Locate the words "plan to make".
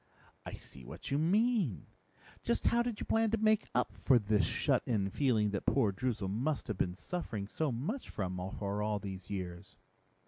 3.05-3.67